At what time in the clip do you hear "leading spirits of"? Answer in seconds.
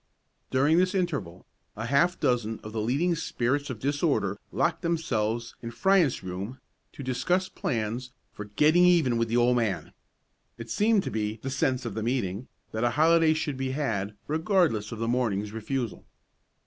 2.81-3.77